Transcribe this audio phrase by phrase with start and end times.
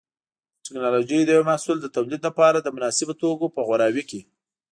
[0.59, 4.21] د ټېکنالوجۍ د یو محصول د تولید لپاره د مناسبو توکو په غوراوي کې.